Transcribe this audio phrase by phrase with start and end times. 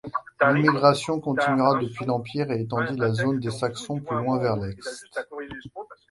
[0.53, 5.11] L'immigration continua depuis l'Empire et étendit la zone des Saxons plus loin vers l'est.